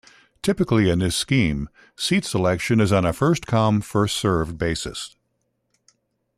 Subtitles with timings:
[0.41, 5.15] Typically in this scheme, seat selection is on a first-come, first-served basis.